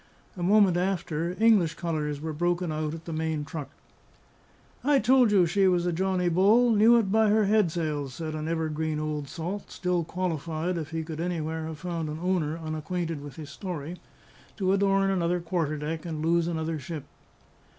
A 0.35 0.41
moment 0.41 0.77
after, 0.77 1.35
English 1.39 1.75
colours 1.75 2.19
were 2.19 2.33
broken 2.33 2.71
out 2.71 2.95
at 2.95 3.05
the 3.05 3.13
main 3.13 3.45
truck. 3.45 3.69
"I 4.83 4.97
told 4.97 5.31
you 5.31 5.45
she 5.45 5.67
was 5.67 5.85
a 5.85 5.93
Johnny 5.93 6.27
Bull 6.27 6.71
knew 6.71 6.95
it 6.97 7.11
by 7.11 7.29
her 7.29 7.45
headsails," 7.45 8.13
said 8.15 8.33
an 8.33 8.47
evergreen 8.47 8.99
old 8.99 9.27
salt, 9.27 9.69
still 9.69 10.03
qualified 10.03 10.75
(if 10.75 10.89
he 10.89 11.03
could 11.03 11.19
anywhere 11.19 11.67
have 11.67 11.77
found 11.77 12.09
an 12.09 12.17
owner 12.19 12.57
unacquainted 12.57 13.21
with 13.21 13.35
his 13.35 13.51
story) 13.51 13.97
to 14.57 14.73
adorn 14.73 15.11
another 15.11 15.39
quarter 15.39 15.77
deck 15.77 16.03
and 16.07 16.25
lose 16.25 16.47
another 16.47 16.79
ship. 16.79 17.03